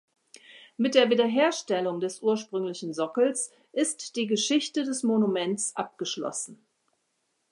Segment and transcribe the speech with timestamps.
[0.77, 6.59] Mit der Wiederherstellung des ursprünglichen Sockels ist die Geschichte des Monuments abgeschlossen.